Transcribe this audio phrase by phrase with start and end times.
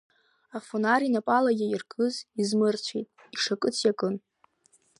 [0.57, 4.15] Афонар инапала иаиркыз измырцәеит, ишакыц иакын.